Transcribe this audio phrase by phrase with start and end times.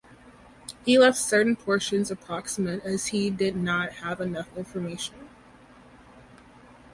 [0.65, 5.29] But he left certain portions approximate as he did not have enough information.